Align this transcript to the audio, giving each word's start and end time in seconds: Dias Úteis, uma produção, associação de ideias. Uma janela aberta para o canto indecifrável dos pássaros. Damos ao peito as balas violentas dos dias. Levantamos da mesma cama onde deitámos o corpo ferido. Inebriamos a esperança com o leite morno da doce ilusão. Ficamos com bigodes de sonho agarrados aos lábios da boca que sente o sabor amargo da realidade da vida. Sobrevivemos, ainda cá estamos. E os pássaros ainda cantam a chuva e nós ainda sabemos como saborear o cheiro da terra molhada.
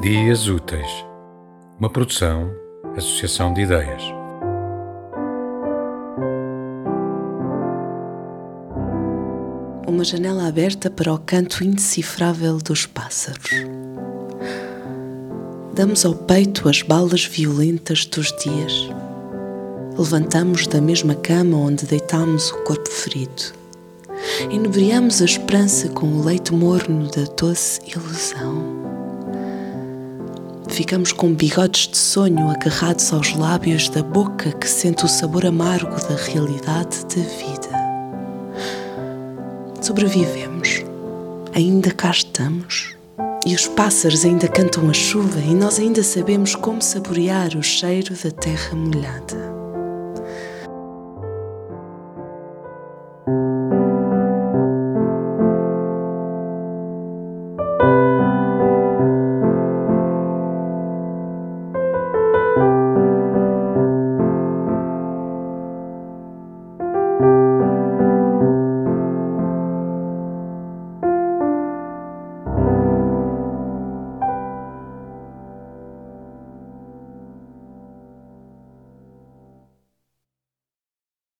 Dias 0.00 0.48
Úteis, 0.48 1.04
uma 1.78 1.90
produção, 1.90 2.50
associação 2.96 3.52
de 3.52 3.60
ideias. 3.60 4.02
Uma 9.86 10.02
janela 10.02 10.48
aberta 10.48 10.90
para 10.90 11.12
o 11.12 11.18
canto 11.18 11.62
indecifrável 11.62 12.56
dos 12.56 12.86
pássaros. 12.86 13.50
Damos 15.74 16.06
ao 16.06 16.14
peito 16.14 16.66
as 16.66 16.80
balas 16.80 17.26
violentas 17.26 18.06
dos 18.06 18.32
dias. 18.42 18.88
Levantamos 19.98 20.66
da 20.66 20.80
mesma 20.80 21.14
cama 21.14 21.58
onde 21.58 21.84
deitámos 21.84 22.50
o 22.52 22.64
corpo 22.64 22.88
ferido. 22.88 23.52
Inebriamos 24.50 25.20
a 25.20 25.26
esperança 25.26 25.90
com 25.90 26.06
o 26.06 26.24
leite 26.24 26.54
morno 26.54 27.06
da 27.10 27.24
doce 27.38 27.82
ilusão. 27.86 28.79
Ficamos 30.80 31.12
com 31.12 31.34
bigodes 31.34 31.88
de 31.88 31.98
sonho 31.98 32.48
agarrados 32.48 33.12
aos 33.12 33.34
lábios 33.34 33.90
da 33.90 34.02
boca 34.02 34.50
que 34.52 34.66
sente 34.66 35.04
o 35.04 35.08
sabor 35.08 35.44
amargo 35.44 35.94
da 36.08 36.16
realidade 36.16 37.04
da 37.04 37.22
vida. 37.22 37.68
Sobrevivemos, 39.82 40.82
ainda 41.54 41.90
cá 41.90 42.10
estamos. 42.10 42.96
E 43.44 43.54
os 43.54 43.68
pássaros 43.68 44.24
ainda 44.24 44.48
cantam 44.48 44.88
a 44.88 44.94
chuva 44.94 45.38
e 45.40 45.54
nós 45.54 45.78
ainda 45.78 46.02
sabemos 46.02 46.54
como 46.54 46.80
saborear 46.80 47.54
o 47.58 47.62
cheiro 47.62 48.14
da 48.14 48.30
terra 48.30 48.74
molhada. 48.74 49.50